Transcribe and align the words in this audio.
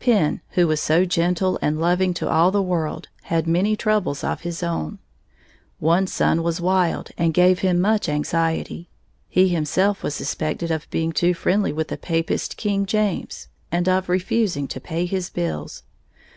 Penn, 0.00 0.40
who 0.58 0.66
was 0.66 0.82
so 0.82 1.04
gentle 1.04 1.56
and 1.62 1.80
loving 1.80 2.12
to 2.14 2.28
all 2.28 2.50
the 2.50 2.60
world, 2.60 3.06
had 3.22 3.46
many 3.46 3.76
troubles 3.76 4.24
of 4.24 4.40
his 4.40 4.60
own. 4.60 4.98
One 5.78 6.08
son 6.08 6.42
was 6.42 6.60
wild 6.60 7.12
and 7.16 7.32
gave 7.32 7.60
him 7.60 7.80
much 7.80 8.08
anxiety. 8.08 8.88
He 9.28 9.50
himself 9.50 10.02
was 10.02 10.16
suspected 10.16 10.72
of 10.72 10.90
being 10.90 11.12
too 11.12 11.32
friendly 11.32 11.72
with 11.72 11.86
the 11.86 11.96
papist 11.96 12.56
King 12.56 12.86
James, 12.86 13.46
and 13.70 13.88
of 13.88 14.08
refusing 14.08 14.66
to 14.66 14.80
pay 14.80 15.06
his 15.06 15.30
bills. 15.30 15.84